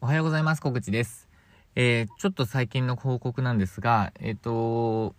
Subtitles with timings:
[0.00, 0.62] おはようございます。
[0.62, 1.28] 小口です。
[1.74, 5.16] えー、ちょっと最近の報告なんですが、えっ、ー、と、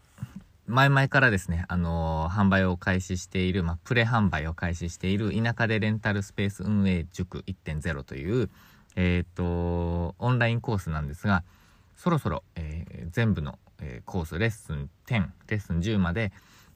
[0.68, 8.50] 前々からですね、あのー、販売を開始している、まあ、プレ販売を開始している田舎でレンタルスペース運営塾1.0という、
[8.96, 11.44] えっ、と、オンラインコースなんですが、
[11.98, 16.32] そろそろ、え全部の、えコースレッスン10、レッスン10まで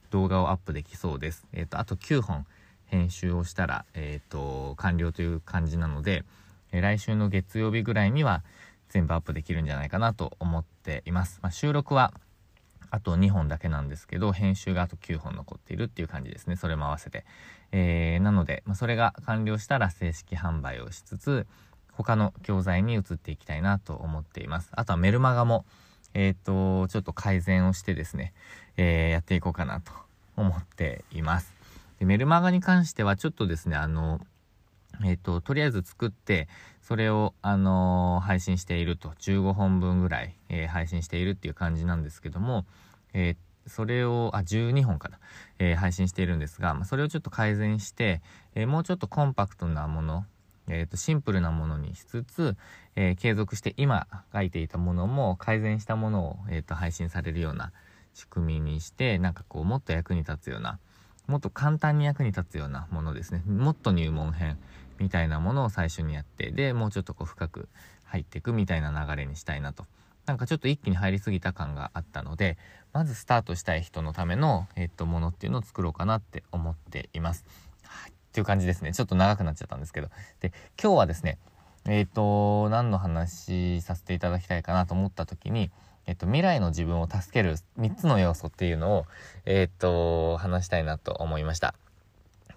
[0.09, 1.47] 動画をアップできそうです。
[1.53, 2.45] えっ、と、あと9本
[2.87, 6.25] 編集をしたら、えっ、と、完了という感じなので、
[6.73, 8.43] え来週の月曜日ぐらいには
[8.89, 11.39] 全部アップできるんじゃないかなと思っています。
[11.41, 12.13] まあ、収録は
[12.89, 16.55] あと2本だけなんですけど、編集があと9本残っているっていう感じですね。
[16.55, 17.25] それも合わせて。
[17.71, 21.47] えー、なので、まあ、それが完了したら正式販売をしつつ、
[21.91, 24.69] 他の教材に移っていきたいなと思っています。
[24.73, 25.65] あとはメルマガも、
[26.13, 28.33] えっ、ー、と、ちょっと改善をしてですね、
[28.77, 29.91] えー、やっていこうかなと
[30.37, 31.53] 思っています。
[31.99, 34.21] でメルマガに関してはちょっとですね、あの、
[35.03, 36.47] えっ、ー、と、とりあえず作って、
[36.81, 42.65] それを、あのー、配信していると、15本分ぐらい、えー、配信しているっていう感じなんですけども、
[43.13, 43.35] え
[43.67, 45.19] それを、あ、12本かな、
[45.59, 48.21] え配信しているんですが、まあ、それをちょっと改善して、
[48.55, 50.25] えもうちょっとコンパクトなもの、
[50.67, 52.57] えっ、と、シンプルなものにしつつ、
[52.95, 57.71] え継続して今書いていたものも改善したものを、えっ、と、配信されるような
[58.13, 60.79] 仕組みにして、なんかこう、もっと役に立つような、
[61.27, 63.43] もっと簡単に役に立つようなものですね。
[63.47, 64.57] もっと入門編
[64.99, 67.67] みたいなものを最初にやって、で、もうちょっとこう深く
[68.05, 69.85] 入っていくみたいな流れにしたいなと。
[70.25, 72.57] なんかちょっと一気に入りすぎた感があったので、
[72.93, 77.43] まずスタートしたい人のための、えっと、ものっていうのを作ろうかなって思っています。
[77.85, 78.11] はい。
[78.11, 78.93] っていう感じですね。
[78.93, 80.09] ちょっと長くなっちゃったんですけど。
[80.39, 81.37] で、今日はですね、
[81.85, 85.69] えっ、と、何の話させていただきたいかなと思った時に、
[86.05, 89.05] えっと、未来の自分を助ける3つの要素っていうのを、
[89.45, 91.75] えっと、話したいなと思いました。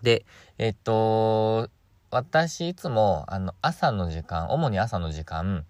[0.03, 0.25] で、
[0.59, 1.71] えっと、
[2.17, 5.67] 私いつも、あの、朝の時間、主に朝の時間、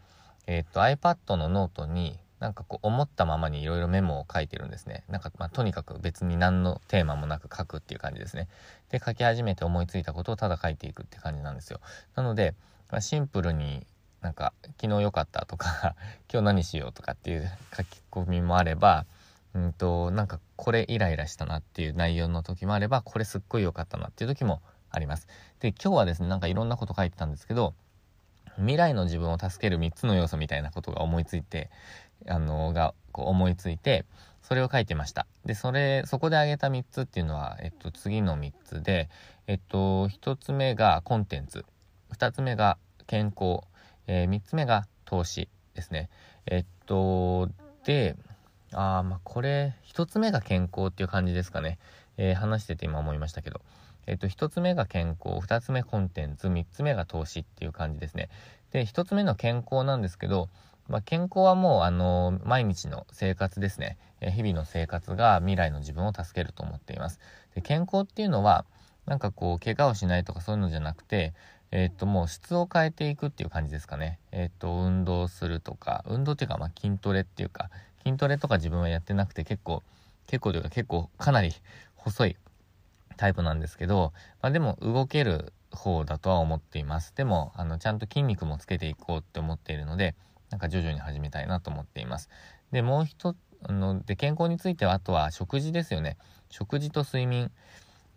[0.47, 5.03] えっと、iPad のノートに、なんかこう、思ったままにいろいろメモを書いてるんですね。
[5.09, 8.47] なんか、まあ、とにかく別に何のテーマもなく書くっていう感じですね。
[8.91, 11.81] で、書き始めて思いついたことをただ書いていくって感じなんですよ。
[12.15, 12.55] なので、
[12.93, 13.85] まあ、シンプルに
[14.21, 15.95] なんか昨日良かったとか
[16.33, 19.07] 今日何しようとかっていう書き込みもあれば
[19.55, 25.29] うんとなんかこれイライラしたなっていう内容の時もあればこれすっごい良かったなっていう時もあります
[25.61, 27.75] で今日はですねなんかいろんなこと書いてたんですけど
[28.57, 31.71] 未来の自分を助ける3つの要素みたいなことが思いついて
[32.27, 34.07] あのがこう思いついて
[34.43, 39.11] それを書いてましたでそれそこで挙げた3つっていうのは、えっと、次の3つで
[39.47, 41.65] えっと1つ目がコンテンツ
[42.13, 43.61] 2つ目が健康
[44.07, 46.09] えー、3つ目が投資ですね。
[46.47, 47.49] えっと、
[47.85, 48.17] で、
[48.73, 51.79] あまあこれ、1つ目が健康っていう感じですかね。
[52.17, 53.61] えー、話してて今思いましたけど。
[54.07, 58.29] えっと、1つ目が健康、2つ目コンテンツ、3つ目が投資っていう感じですね。
[58.71, 60.49] で、1つ目の健康なんですけど、
[60.89, 63.99] まあ、健康はもう、あの毎日の生活ですね。
[64.21, 67.19] え日々の生活が未来の自分を助けると思っています。
[67.55, 68.65] で、健康っていうのは、
[69.07, 71.35] なんかこう、怪我をしないとかそういうのじゃなくて、
[71.73, 74.21] えっ、と、もう質を変えていくっていう感じですかね。
[74.31, 77.71] えっ、と、運動するとか、運動っていうか、まあ、筋トレっていうか、
[78.05, 79.83] 筋トレとか自分はやってなくて結構、
[80.27, 81.53] 結構というか結構かなり
[81.97, 82.37] 細い
[83.17, 84.13] タイプなんですけど、
[84.43, 87.15] まあ、でも動ける方だとは思っています。
[87.15, 90.15] でも、あの、ちゃんと筋肉もつけていこうって思っているので、
[90.51, 92.29] なんか徐々に始めたいなと思っています。
[92.73, 96.17] で、もう一つ、あの、で、健康については、あとは食事ですよね。
[96.51, 97.51] 食事と睡眠。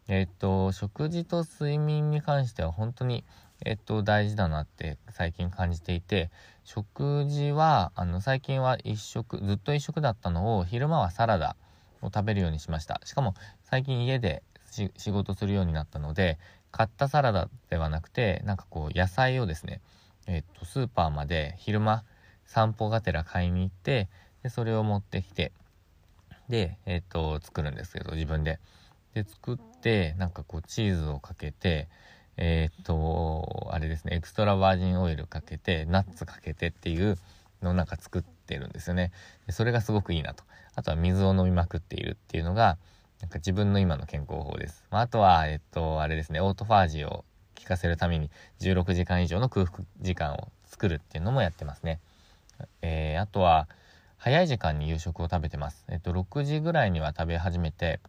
[0.08, 3.24] えっと、食事と睡眠に関しては本当に、
[3.64, 6.32] えっと、大事だなって最近感じていて、
[6.64, 11.56] 食事は、あの、最近は一食、ずっと一食だったのを、昼間はサラダ
[12.02, 13.02] を食べるようにしました。
[13.06, 16.38] しかも、最近家で仕事するようになったので、
[16.72, 19.82] 買ったサラダではなくて、なんかこう、野菜をですね、
[20.28, 22.04] えっと、スーパーまで昼間、
[22.46, 24.10] 散歩がてら買いに行って、
[24.44, 25.52] で、それを持ってきて、
[26.48, 28.60] で、えっと、作るんですけど、自分で。
[29.14, 31.88] で作ってなんかこうチーズをかけて
[32.38, 37.18] え、っとあれですねエクストラバージンオイルかけてナッツかけてっていう
[37.62, 39.12] のをなんか作ってるんですよね
[39.46, 40.44] でそれがすごくいいなと
[40.76, 42.78] あとは水を飲みまくっているっていうのが
[43.22, 47.26] なんか自分の今の健康法です、まあ、あとはえっとあれですねオートファージを
[47.58, 48.30] 効かせるために
[48.62, 52.00] 16時間以上の空腹時間を作るっていうのもやってますね
[52.82, 53.68] えー、あとは
[54.18, 58.02] 早い時間に夕食を食べてますえっと6時ぐらいには食べ始めて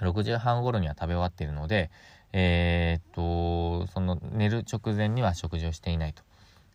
[0.00, 1.90] 6時半頃には食べ終わっているので、
[2.32, 6.22] えー、っと、その寝る直前には食事をしていないと。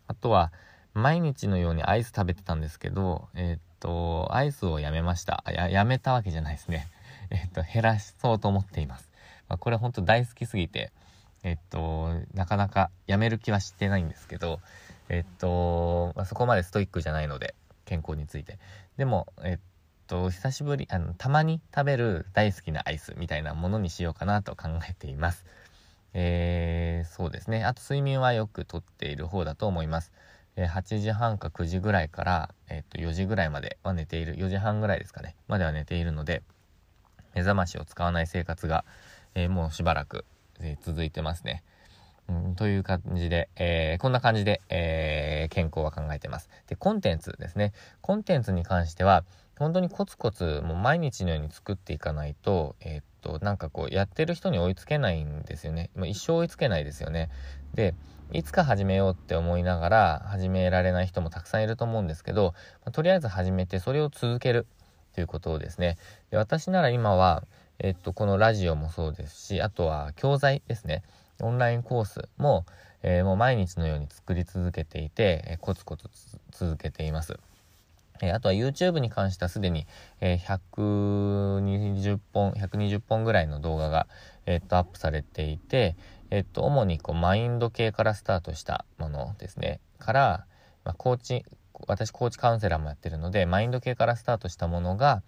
[0.06, 0.52] あとは、
[0.94, 5.44] 毎日のようにアイス食べてたんですけど、えー、っと、アイスをやめました。
[5.48, 6.88] や、やめたわけじゃないですね。
[7.30, 9.10] え、っと、減らしそうと思っています。
[9.48, 10.92] まあ、これほんと大好きすぎて、
[11.42, 14.60] えっと、なかなかやめる気はしてないんですけど、
[15.08, 18.58] えっと、まあ、そこまでストイックじゃないので、健康について。
[18.96, 19.58] でも、えっ
[20.06, 25.44] と、久しぶり、あの、たまに食べる大好きなアイスみたいなものにしようかなと考えています。
[26.14, 27.64] えー、そうですね。
[27.64, 30.12] あと睡眠はよくとっている方だと思います。
[30.56, 36.42] え、8時半か9時ぐらいから、えっと、4時ぐらいまでは寝ている、4時半ぐらいですかね、までは寝ているので、
[37.36, 38.84] 目覚ましを使わない生活が、
[39.34, 40.24] えー、もうしばらく、
[40.58, 41.62] え続いてますね。
[42.28, 46.48] うん、という感じで、えー、こんな感じで、えー、健康は考えてます。
[46.66, 47.72] で、コンテンツですね。
[48.00, 49.24] コンテンツに関しては、
[49.58, 55.90] 本当にコツコツ、もう毎日のように作っていかないと、えー、っと、なんかこう、やってる人に追いつけないんですよね。
[55.94, 57.28] まあ、一生追いつけないですよね。
[57.74, 57.94] で、
[58.32, 62.54] いつか始めようって思いながら始められない人もたくさんいると思うんですけど、
[62.84, 64.66] まあ、とりあえず始めてそれを続ける
[65.16, 65.96] ということですね。
[66.30, 67.42] で私なら今は、
[67.78, 71.02] えっと、このラジオもそうですし、あとは教材ですね。
[71.40, 72.66] オンラインコースも、
[73.02, 76.10] えー、もう毎日のように作り続けていて、えー、コツコツ
[76.50, 77.38] 続けています。
[78.20, 79.86] えー、あとは YouTube に関してはすでに、
[80.20, 84.08] え120本、120本ぐらいの動画が、
[84.44, 85.96] えっと、アップされていて、
[86.28, 89.80] えっと、主にこうマインド系からスタートしたものですね。
[89.98, 90.46] から、
[90.84, 91.46] まあ、コーチ、
[91.86, 95.22] 私コーチカウンセラーもやってるので、マインド系からスタートしたものが、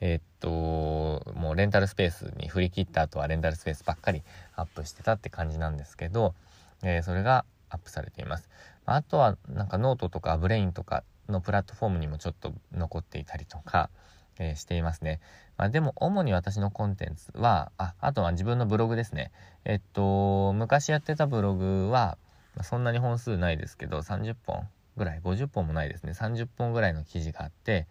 [0.00, 4.22] えー、っと、もうレンタルスペースに振り切った後はレンタルスペースばっかり
[4.56, 6.34] アップしてたって感じなんですけど、
[6.82, 8.48] えー、それがアップされています。
[8.84, 13.90] あとはなんかノートとか Brain とかのプラットフォームにもちょっと残っていたりとか、
[14.38, 15.20] えー、していますね。
[15.56, 19.30] まあ、でも主に私のコンテンツは、あ、あとは自分のブログですね。
[19.64, 22.18] えっと、昔やってたブログは、
[22.62, 26.12] そんなに本数ないですけど、30本ぐらい、50本もないですね。
[26.12, 27.86] 30本ぐらいの記事があって、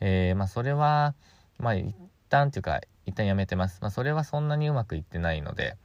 [0.00, 1.14] えー、まあそれは、
[1.58, 1.94] まあ一
[2.28, 3.78] 旦っていうか、一旦やめてます。
[3.80, 5.76] まあそれはそんなにうまくいってないので、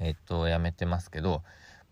[0.00, 1.42] えっと、やめてますけど、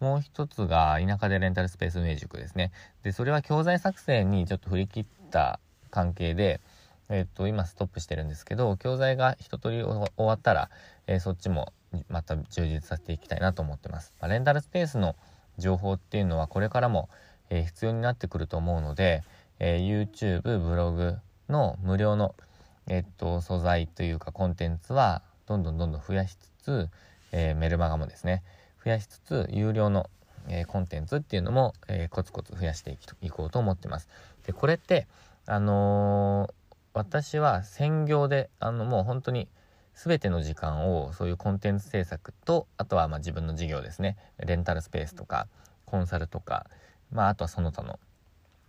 [0.01, 2.73] もう一つが田舎でレンタルスペース運営塾ですね。
[3.03, 5.61] で、それは教材作成にちょっと振り切った
[5.91, 6.61] 関係で、
[7.09, 10.71] えっと、今ストップしてるんですけど、教材が一通り終わったら、
[11.07, 11.73] えー、そっちも
[12.09, 14.13] また充実させていきたいなと思ってます。
[14.21, 15.15] まあ、レンタルスペースの
[15.59, 17.09] 情報っていうのはこれからも、
[17.53, 19.23] えー、必要になってくると思うので、
[19.59, 21.19] えー、YouTube、ブログ
[21.51, 22.35] の無料の、
[22.87, 26.89] えっと、素材というかコンテンツはどんどんどんどん増やしつつ、
[27.31, 28.43] えー、メルマガもですね、
[28.83, 30.09] 増やしつつ、有料の、
[30.49, 34.09] えー、コンテンツっていうのも、えー、コツコツ増やしていこうと思ってます。
[34.47, 35.07] で、これって、
[35.45, 36.49] あの
[36.95, 39.49] 私は専業で、あの、もう本当に
[39.95, 45.49] 全ての時間をそういうコンテンツ制作と、あとはま自分の事業ですね、レンタルスペースとか、
[45.85, 46.67] コンサルとか、
[47.13, 47.99] まあ、あとはその他の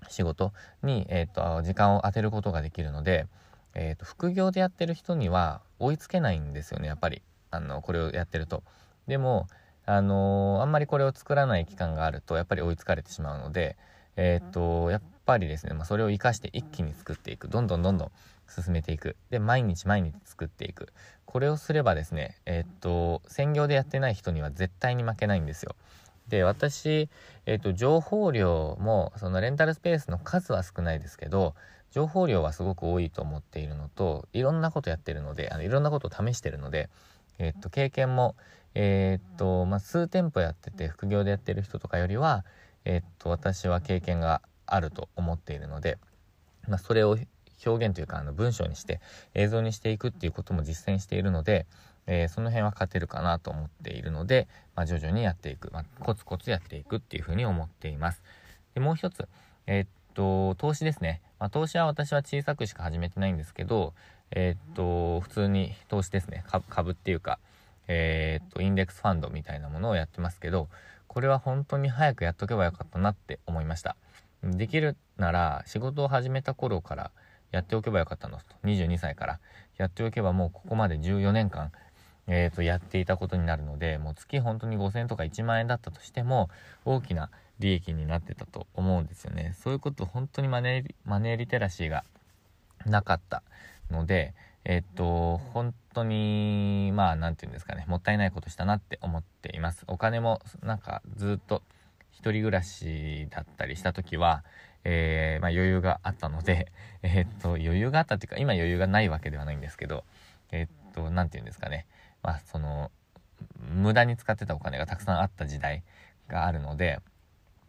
[0.10, 0.54] 仕事
[0.84, 3.28] に、えっ、と、時間を当てることができるので、
[3.74, 7.22] えっ、と、副業でやってる人には追いつけないんですよね、やっぱり。
[7.52, 8.64] あの、これをやってると。
[9.08, 9.48] でも、
[9.86, 13.78] あのー、あんまりこれを作らない期間があると、やっぱり追いつかれてしまうので、
[14.16, 17.48] えっ、と、やっぱりですね、まあ、それを活かして一気に作っていく。
[17.48, 18.12] どんどんどんどん
[18.48, 19.16] 進めていく。
[19.30, 20.94] で、毎日毎日作っていく。
[21.26, 25.76] これをすればですね、えっ、と、専業でやってない人には絶対に負けないんですよ。
[26.28, 27.10] で、私、
[27.46, 31.56] えっ、と、情報量も、そのレンタルスペースの数は少ないですけど、
[31.92, 36.90] 情報量はすごく多いと思っているのと、いろんなことやってるので、あのいろんなことを試してるので、
[37.40, 38.36] えっ、と、経験も、
[38.76, 42.46] えっと、まあ、数店舗やってて副業でやってる人とかよりは、
[42.86, 45.98] えっと、私は経験があると思っているので、
[46.68, 47.18] まあ、それを
[47.66, 49.00] 表現というか、あの、文章にして、
[49.34, 51.66] 映像にしていくっていうことも実践しているので、
[52.08, 58.22] えー、その辺は勝てるかなと思っているので、まあ、徐々にやっていく、まあ、コツコツやっていくっていうふうに思っています。
[58.74, 59.28] で、もう一つ、
[59.68, 61.22] えー、っと、投資ですね。
[61.40, 63.94] まあ、投資は私は小さくしか始めてないんですけど、
[64.32, 66.44] えー、っと、普通に投資ですね。
[66.48, 67.40] 株株っていうか、
[67.88, 70.70] えっと、インデックスファンドみたいなものをやってますけど、
[71.08, 73.96] これは本当に早くやっとけばよかったなって思いました。
[74.44, 77.12] できるなら仕事を始めた頃から
[77.52, 78.44] やっておけばよかったのと。
[78.64, 79.40] 22歳から
[79.78, 81.72] やっておけばもうここまで14年間、
[82.28, 86.50] えー、とやっていたことになるので、もう月本当に5000円とか1万円だったとしても
[86.86, 89.56] 大きな利益になってたと思うんですよね。
[89.60, 92.04] そういうこと本当にマネーマネーリテラシーが
[92.86, 93.44] なかった
[93.92, 94.34] ので、
[94.66, 99.84] えっと、本当に、まあ、なんて言うんですかね、もったいないことしたなって思っています。
[99.88, 101.62] お金も、なんか、ずっと、
[102.12, 104.44] 一人暮らしだったりした時は、
[104.86, 110.06] えー、まあ、余裕があったので、えー、っと、余裕があったっていうか、今余裕がないわけではないんですけど、
[110.52, 111.86] え、っと、なんて言うんですかね、
[112.24, 112.92] まあ、その、
[113.74, 115.84] 無駄に使ってたお金がたくさんあった時代
[116.28, 117.00] があるので、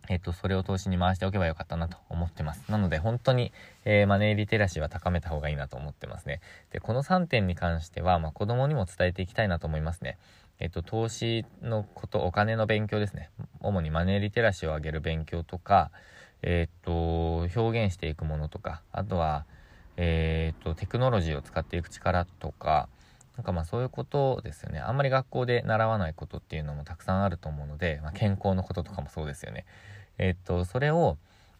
[0.08, 2.70] えっと、それを投資に回しておけばよかったなと思ってます。
[2.70, 3.52] なので、本当に、
[3.84, 6.40] えー、マネーリテラシーは高めた方がいいなと思ってますね。
[6.70, 10.18] で、この3点に関しては、まあ、子供にも伝えていきたいなと思いますね。
[10.60, 13.30] えっと、投資のこと、お金の勉強ですね。
[13.60, 15.90] 主にマネーリテラシーを上げる勉強とか、
[16.42, 19.46] えっと、表現していくものとか、あとは、
[19.96, 22.88] えっと、テクノロジーを使っていく力とか、
[23.36, 24.78] なんかまあそういうことですよね。
[24.78, 29.64] あんまり学校で習わないことっていうのもたくさんあると思うので、まあ、健康のこととかもそうですよね。
[30.18, 31.16] えっと、それを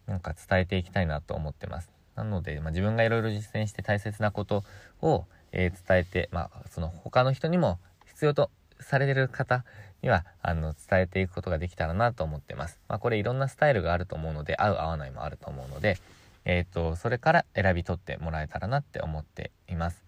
[0.07, 1.89] なんか伝えていきたいなと思ってます。
[2.15, 4.63] なので、まあ、自分がいろいろ実践して大切なこと
[5.01, 9.65] を、えー、伝えて、まあ、その他の人にも必要とされてる方
[10.01, 12.79] にはあの伝えていくことができたらなと思ってます。
[12.87, 15.97] まあ、これいろんなスタイルがあると思うので合う合わないもあると思うので、
[16.45, 20.03] えーと、それから選び取ってもらえたらなって思っています。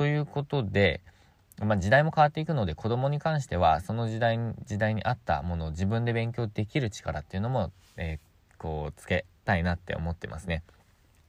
[0.00, 1.02] ということで、
[1.58, 10.62] まあ、時代も変わっていくので子供に関してはその時代時代に合ったものを自分で勉強できる力っていうのも、えー、こうつけたいなって思ってますね。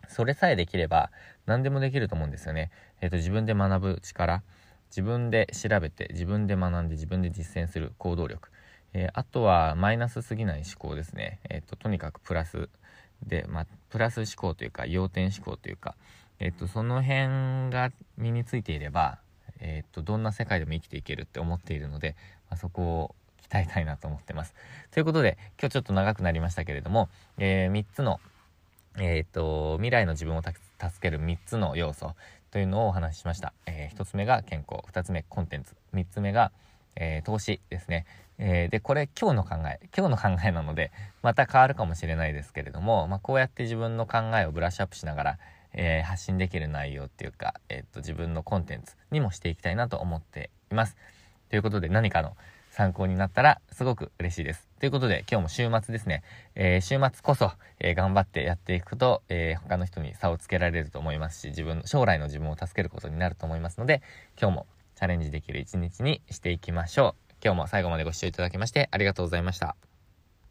[0.07, 1.11] それさえできれば
[1.45, 2.71] 何でもできると思うんですよね。
[3.01, 4.41] えっ、ー、と、自分で学ぶ力、
[4.89, 8.51] 自分で調べて、自分で学んで、自分で実践する行動力。
[8.93, 11.41] えー、あとはマイナスすぎない思考ですね。
[11.49, 12.69] えっ、と、とにかくプラス
[13.27, 15.95] で、まあ、プラス思考というか、要点思考というか、
[16.41, 19.19] えっ、と、その辺が身についていれば、
[19.59, 22.15] えっ、と、どんな世界でも生きていけるって思っているので、
[22.49, 23.15] まあ、そこを
[23.47, 24.55] 鍛えたいなと思ってます。
[24.89, 28.19] ということで、今日ちょっと長くなりましたけれども、え3つの
[28.97, 30.57] えっ、と、未来の自分を助
[30.99, 32.15] ける3つの要素
[32.49, 33.53] というのをお話ししました。
[33.65, 36.51] えー、1つ目が健康、2つ目コンテンツ、3つ目が、
[36.95, 38.05] えー、投資ですね。
[38.37, 45.39] えー、で、これ今日の考え、今日の考えなので、また変わるかもしれないですけれども、まあ、こうやって自分の考えをブラッシュアップしながら、
[45.73, 50.95] えー、発信できる内容っていうか、えっと、自分のコンテンツにもしていきたいなと思っています。
[51.49, 52.35] ということで何かの
[52.71, 54.67] 参考になったらすごく嬉しいです。
[54.79, 56.23] ということで今日も週末ですね、
[56.55, 64.01] えー、週末こそ、えー、頑張ってやっていくと、えー、他の人に差をつけられると思いますし、自分、将来の自分を助けることになると思いますので、
[64.39, 67.33] 今日もチャレンジできる一日にしていきましょう。
[67.43, 69.90] 今日も最後までご視聴いただきましてありがとうございました。